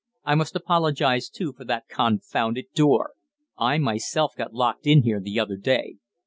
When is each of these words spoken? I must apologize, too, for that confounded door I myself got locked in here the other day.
I 0.23 0.33
must 0.33 0.55
apologize, 0.55 1.29
too, 1.29 1.53
for 1.53 1.63
that 1.65 1.87
confounded 1.87 2.71
door 2.73 3.11
I 3.55 3.77
myself 3.77 4.33
got 4.35 4.51
locked 4.51 4.87
in 4.87 5.03
here 5.03 5.19
the 5.19 5.39
other 5.39 5.57
day. 5.57 5.97